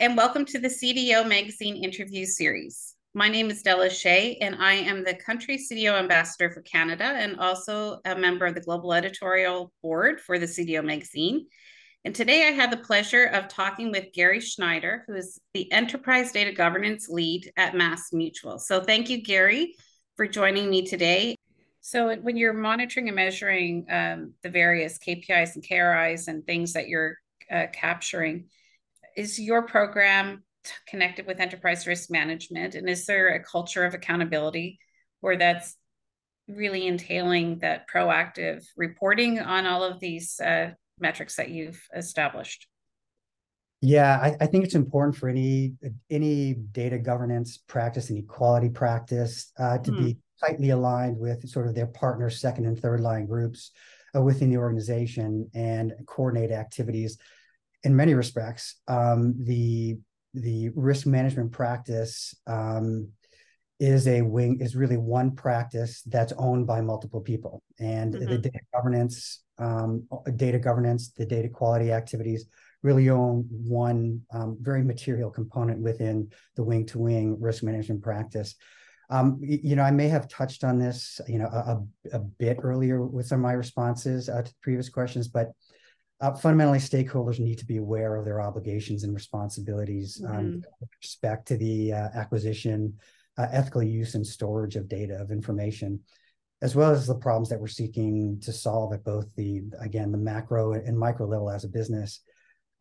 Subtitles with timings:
[0.00, 2.96] and welcome to the CDO Magazine interview series.
[3.12, 7.38] My name is Della Shea, and I am the country CDO ambassador for Canada and
[7.38, 11.48] also a member of the global editorial board for the CDO Magazine.
[12.06, 16.32] And today I have the pleasure of talking with Gary Schneider, who is the enterprise
[16.32, 18.58] data governance lead at MassMutual.
[18.58, 19.74] So thank you, Gary,
[20.16, 21.36] for joining me today.
[21.82, 26.88] So when you're monitoring and measuring um, the various KPIs and KRIs and things that
[26.88, 27.18] you're
[27.50, 28.46] uh, capturing,
[29.20, 30.42] is your program
[30.88, 32.74] connected with enterprise risk management?
[32.74, 34.78] And is there a culture of accountability
[35.20, 35.76] where that's
[36.48, 42.66] really entailing that proactive reporting on all of these uh, metrics that you've established?
[43.82, 45.72] Yeah, I, I, think it's important for any
[46.10, 49.98] any data governance practice, any quality practice, uh, to mm.
[49.98, 50.46] be hmm.
[50.46, 53.70] tightly aligned with sort of their partners, second and third line groups
[54.14, 57.16] uh, within the organization, and coordinate activities
[57.84, 59.98] in many respects, um, the
[60.34, 63.08] the risk management practice um,
[63.80, 68.30] is a wing is really one practice that's owned by multiple people, and mm-hmm.
[68.30, 72.46] the data governance, um, data governance, the data quality activities
[72.82, 78.54] really own one um, very material component within the wing to wing risk management practice.
[79.10, 81.80] Um, you know, I may have touched on this, you know, a,
[82.12, 85.50] a bit earlier with some of my responses uh, to previous questions, but
[86.20, 90.56] uh, fundamentally stakeholders need to be aware of their obligations and responsibilities um, mm-hmm.
[90.80, 92.94] with respect to the uh, acquisition
[93.38, 96.00] uh, ethical use and storage of data of information
[96.62, 100.18] as well as the problems that we're seeking to solve at both the again the
[100.18, 102.20] macro and micro level as a business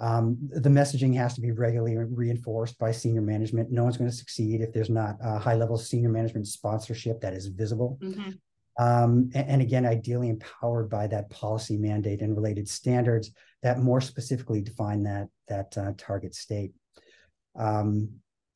[0.00, 4.16] um, the messaging has to be regularly reinforced by senior management no one's going to
[4.16, 8.30] succeed if there's not a high level senior management sponsorship that is visible mm-hmm.
[8.78, 14.00] Um, and, and, again, ideally empowered by that policy mandate and related standards that more
[14.00, 16.72] specifically define that that uh, target state.
[17.58, 18.08] Um,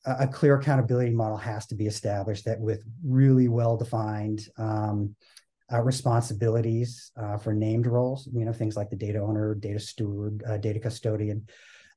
[0.05, 5.13] a, a, clear accountability model has to be established that with really well defined um,
[5.73, 10.43] uh, responsibilities uh, for named roles, you know, things like the data owner, data steward,
[10.47, 11.47] uh, data custodian.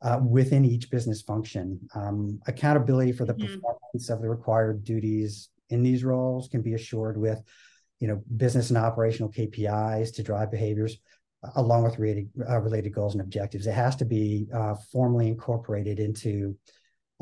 [0.02, 3.54] Uh, within each business function, um, accountability for the mm-hmm.
[3.54, 7.42] performance of the required duties in these roles can be assured with
[8.00, 10.98] you know, business and operational KPIs to drive behaviors
[11.42, 13.66] uh, along with related, uh, related goals and objectives.
[13.66, 16.56] It has to be uh, formally incorporated into,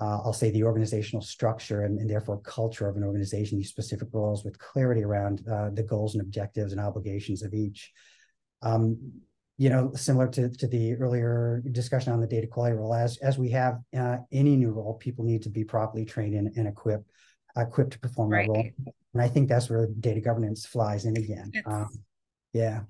[0.00, 4.08] uh, I'll say, the organizational structure and, and, therefore culture of an organization, these specific
[4.12, 7.92] roles with clarity around uh, the goals and objectives and obligations of each.
[8.62, 9.12] Um,
[9.56, 13.38] you know, similar to, to the earlier discussion on the data quality role, as, as
[13.38, 17.08] we have uh, any new role, people need to be properly trained and, and equipped
[17.56, 18.46] equipped to perform right.
[18.46, 18.94] that role.
[19.12, 21.52] And I think that's where data governance flies in again.
[21.66, 21.88] Um,
[22.52, 22.80] yeah.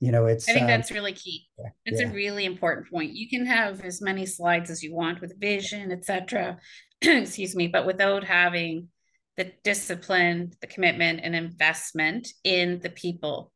[0.00, 0.48] You know, it's.
[0.48, 1.46] I think um, that's really key.
[1.58, 2.08] Yeah, it's yeah.
[2.08, 3.14] a really important point.
[3.14, 6.58] You can have as many slides as you want with vision, etc.
[7.00, 8.88] excuse me, but without having
[9.36, 13.52] the discipline, the commitment, and investment in the people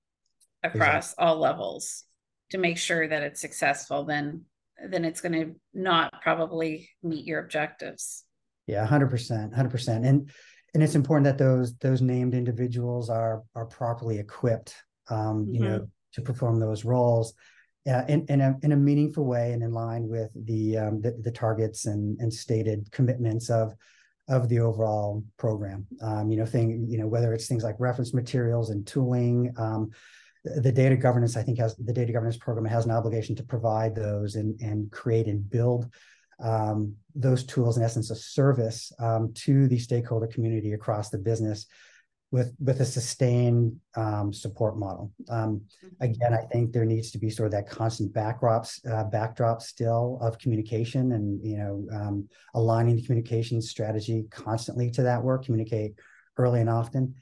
[0.62, 1.26] across exactly.
[1.26, 2.04] all levels
[2.50, 4.44] to make sure that it's successful, then
[4.90, 8.24] then it's going to not probably meet your objectives.
[8.68, 10.30] Yeah, hundred percent, hundred percent, and
[10.74, 14.74] and it's important that those those named individuals are are properly equipped,
[15.08, 15.54] um, mm-hmm.
[15.54, 15.84] you know, mm-hmm.
[16.12, 17.34] to perform those roles.
[17.88, 21.12] Uh, in, in, a, in a meaningful way and in line with the, um, the,
[21.22, 23.72] the targets and, and stated commitments of
[24.28, 25.86] of the overall program.
[26.02, 29.54] Um, you know, thing you know whether it's things like reference materials and tooling.
[29.56, 29.90] Um,
[30.44, 33.94] the data governance, I think, has the data governance program has an obligation to provide
[33.94, 35.90] those and and create and build
[36.40, 41.66] um, those tools, in essence, a service um, to the stakeholder community across the business
[42.30, 45.12] with with a sustained um, support model.
[45.28, 46.04] Um, mm-hmm.
[46.04, 50.18] again, I think there needs to be sort of that constant backdrops uh, backdrop still
[50.20, 55.44] of communication, and you know, um, aligning the communication strategy constantly to that work.
[55.44, 55.94] Communicate
[56.36, 57.14] early and often.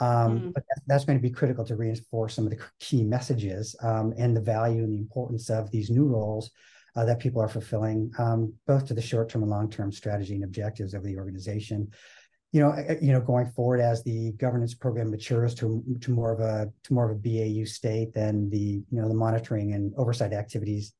[0.00, 0.54] Um, mm.
[0.54, 4.36] But that's going to be critical to reinforce some of the key messages um, and
[4.36, 6.50] the value and the importance of these new roles
[6.96, 10.34] uh, that people are fulfilling, um, both to the short term and long term strategy
[10.34, 11.88] and objectives of the organization.
[12.52, 16.40] You know, you know, going forward as the governance program matures to to more of
[16.40, 20.32] a to more of a BAU state, then the you know the monitoring and oversight
[20.32, 20.92] activities.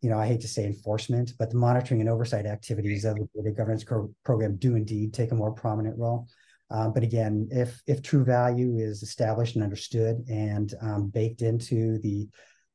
[0.00, 3.50] You know, I hate to say enforcement, but the monitoring and oversight activities of the
[3.50, 3.84] governance
[4.24, 6.28] program do indeed take a more prominent role.
[6.70, 11.98] Um, but again, if if true value is established and understood and um, baked into
[11.98, 12.28] the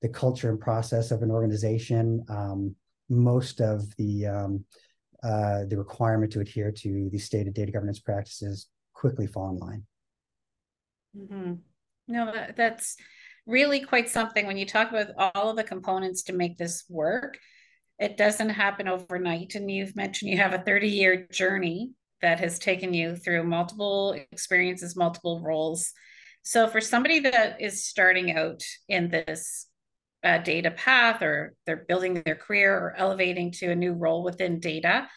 [0.04, 2.76] the culture and process of an organization, um,
[3.10, 4.66] most of the um,
[5.24, 9.84] uh, the requirement to adhere to the stated data governance practices quickly fall in line.
[11.18, 11.54] Mm-hmm.
[12.10, 12.98] No, that, that's
[13.48, 17.38] really quite something when you talk about all of the components to make this work.
[17.98, 19.56] it doesn't happen overnight.
[19.56, 21.92] And you've mentioned you have a 30 year journey
[22.22, 25.94] that has taken you through multiple experiences, multiple roles.
[26.42, 29.68] So, for somebody that is starting out in this
[30.24, 34.60] uh, data path or they're building their career or elevating to a new role within
[34.60, 35.08] data,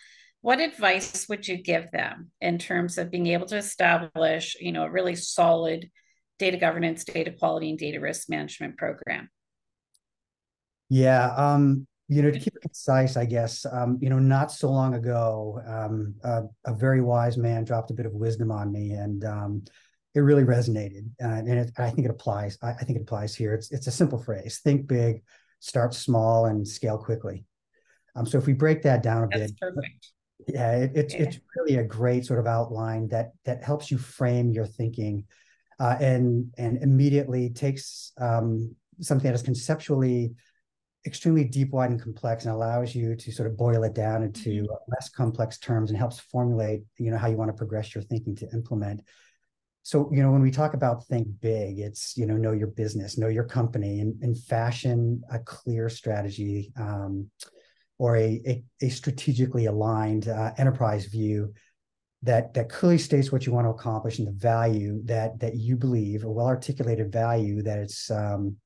[0.41, 4.85] what advice would you give them in terms of being able to establish, you know,
[4.85, 5.91] a really solid
[6.39, 9.29] data governance, data quality, and data risk management program?
[10.89, 14.71] Yeah, um, you know, to keep it concise, I guess, um, you know, not so
[14.71, 18.93] long ago, um, a, a, very wise man dropped a bit of wisdom on me,
[18.93, 19.65] and um,
[20.17, 21.09] it really resonated.
[21.23, 22.59] Uh, and it, I think it applies.
[22.63, 23.55] I, I, think it applies here.
[23.55, 25.23] It's it's a simple phrase: think big,
[25.61, 27.45] start small, and scale quickly.
[28.15, 30.13] Um, so if we break that down a That's bit, perfect.
[30.49, 31.23] Yeah, it, it's yeah.
[31.23, 35.25] it's really a great sort of outline that that helps you frame your thinking,
[35.79, 40.35] uh, and and immediately takes um, something that is conceptually
[41.05, 44.63] extremely deep, wide, and complex, and allows you to sort of boil it down into
[44.63, 44.93] mm-hmm.
[44.93, 48.35] less complex terms, and helps formulate, you know, how you want to progress your thinking
[48.37, 49.03] to implement.
[49.87, 53.17] So, you know, when we talk about think big, it's you know, know your business,
[53.17, 57.31] know your company, and, and fashion a clear strategy um,
[57.97, 61.55] or a, a, a strategically aligned uh, enterprise view
[62.25, 65.77] that that clearly states what you want to accomplish and the value that that you
[65.77, 68.57] believe, a well articulated value that it's um,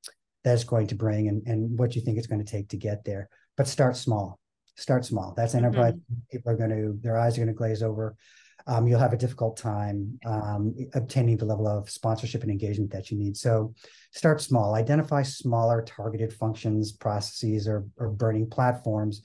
[0.43, 2.79] that it's going to bring and, and what you think it's going to take to
[2.79, 3.29] get there.
[3.59, 4.41] But start small.
[4.75, 5.35] Start small.
[5.37, 5.67] That's mm-hmm.
[5.67, 5.93] enterprise.
[5.93, 6.15] Mm-hmm.
[6.31, 8.17] People are going to, their eyes are going to glaze over.
[8.67, 13.11] Um, you'll have a difficult time um, obtaining the level of sponsorship and engagement that
[13.11, 13.37] you need.
[13.37, 13.75] So
[14.13, 14.75] start small.
[14.75, 19.23] Identify smaller targeted functions, processes, or, or burning platforms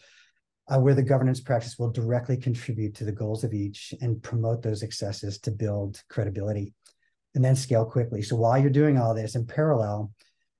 [0.68, 4.62] uh, where the governance practice will directly contribute to the goals of each and promote
[4.62, 6.74] those successes to build credibility
[7.36, 8.22] and then scale quickly.
[8.22, 10.12] So while you're doing all this in parallel,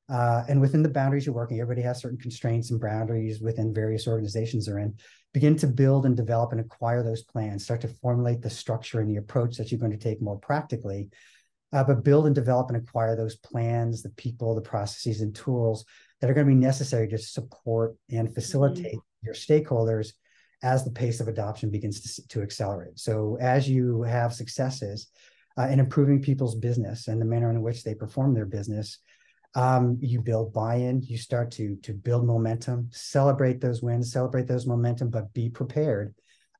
[0.08, 4.08] uh, and within the boundaries you're working, everybody has certain constraints and boundaries within various
[4.08, 4.94] organizations they're in.
[5.34, 7.64] Begin to build and develop and acquire those plans.
[7.64, 11.10] Start to formulate the structure and the approach that you're going to take more practically.
[11.74, 15.84] Uh, but build and develop and acquire those plans, the people, the processes, and tools
[16.22, 19.26] that are going to be necessary to support and facilitate mm-hmm.
[19.26, 20.14] your stakeholders
[20.64, 22.98] as the pace of adoption begins to, to accelerate.
[22.98, 25.08] So, as you have successes
[25.58, 29.00] uh, in improving people's business and the manner in which they perform their business,
[29.56, 34.68] um, you build buy-in you start to to build momentum celebrate those wins celebrate those
[34.68, 36.14] momentum but be prepared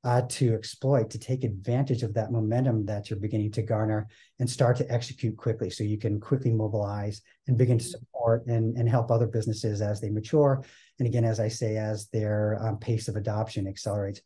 [0.06, 4.06] uh, to exploit to take advantage of that momentum that you're beginning to garner
[4.38, 8.76] and start to execute quickly so you can quickly mobilize and begin to support and,
[8.76, 10.62] and help other businesses as they mature.
[11.00, 14.20] And again as i say as their um, pace of adoption accelerates.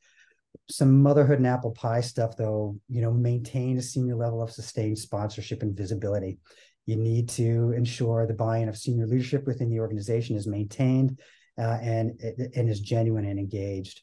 [0.68, 4.98] Some motherhood and apple pie stuff though you know maintain a senior level of sustained
[4.98, 6.38] sponsorship and visibility
[6.86, 11.18] you need to ensure the buy-in of senior leadership within the organization is maintained
[11.58, 12.20] uh, and,
[12.54, 14.02] and is genuine and engaged.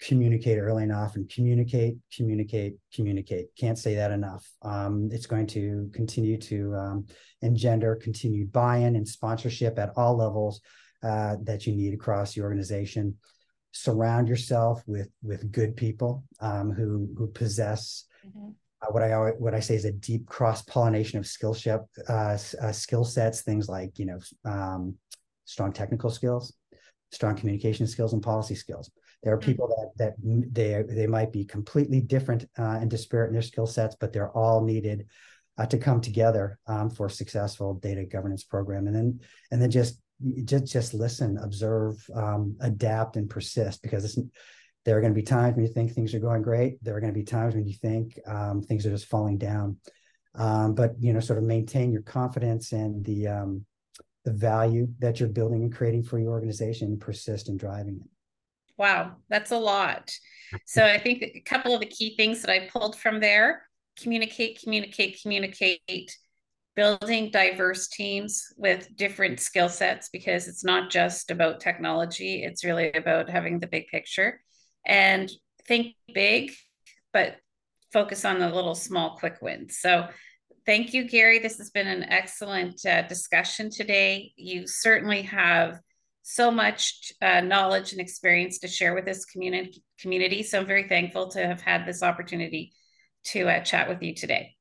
[0.00, 1.26] Communicate early and often.
[1.34, 3.46] Communicate, communicate, communicate.
[3.58, 4.46] Can't say that enough.
[4.60, 7.06] Um, it's going to continue to um,
[7.40, 10.60] engender continued buy-in and sponsorship at all levels
[11.02, 13.16] uh, that you need across the organization.
[13.72, 18.50] Surround yourself with with good people um, who who possess mm-hmm
[18.82, 21.56] uh, what I what I say is a deep cross pollination of skill
[22.08, 24.96] uh, uh, skill sets, things like you know um,
[25.44, 26.54] strong technical skills,
[27.10, 28.90] strong communication skills, and policy skills.
[29.22, 29.50] There are mm-hmm.
[29.50, 33.66] people that that they they might be completely different uh, and disparate in their skill
[33.66, 35.06] sets, but they're all needed
[35.58, 38.86] uh, to come together um, for a successful data governance program.
[38.86, 40.00] And then and then just
[40.44, 44.18] just just listen, observe, um, adapt, and persist because it's
[44.86, 46.82] there are going to be times when you think things are going great.
[46.82, 49.78] There are going to be times when you think um, things are just falling down.
[50.36, 53.66] Um, but you know, sort of maintain your confidence and the um,
[54.24, 58.08] the value that you're building and creating for your organization, persist in driving it.
[58.78, 60.12] Wow, that's a lot.
[60.64, 63.62] So I think a couple of the key things that I pulled from there:
[64.00, 66.16] communicate, communicate, communicate.
[66.76, 72.92] Building diverse teams with different skill sets because it's not just about technology; it's really
[72.92, 74.42] about having the big picture
[74.86, 75.30] and
[75.66, 76.52] think big,
[77.12, 77.36] but
[77.92, 79.78] focus on the little small quick wins.
[79.78, 80.08] So
[80.64, 81.38] thank you, Gary.
[81.38, 84.32] This has been an excellent uh, discussion today.
[84.36, 85.80] You certainly have
[86.22, 90.42] so much uh, knowledge and experience to share with this community community.
[90.42, 92.72] So I'm very thankful to have had this opportunity
[93.26, 94.56] to uh, chat with you today.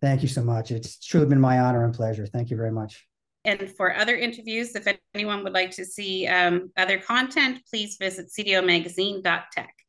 [0.00, 0.70] Thank you so much.
[0.70, 2.26] It's truly been my honor and pleasure.
[2.26, 3.06] Thank you very much.
[3.44, 8.28] And for other interviews, if anyone would like to see um, other content, please visit
[8.28, 9.79] cdomagazine.tech.